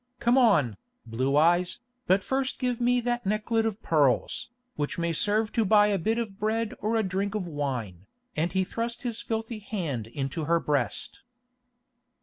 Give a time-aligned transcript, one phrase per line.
[0.19, 5.51] Come on, Blue Eyes, but first give me that necklet of pearls, which may serve
[5.51, 9.21] to buy a bit of bread or a drink of wine," and he thrust his
[9.21, 11.21] filthy hand into her breast.